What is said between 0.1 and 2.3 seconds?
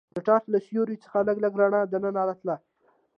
د ټاټ له سوریو څخه لږ لږ رڼا دننه